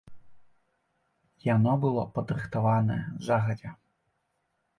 Яно 1.55 1.75
было 1.83 2.07
падрыхтаванае 2.15 2.99
загадзя. 3.27 3.71